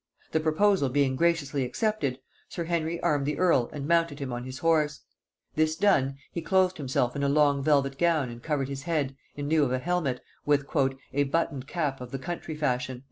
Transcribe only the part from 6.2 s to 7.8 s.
he clothed himself in a long